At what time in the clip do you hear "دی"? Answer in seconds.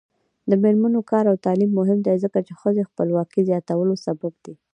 2.05-2.15, 4.45-4.53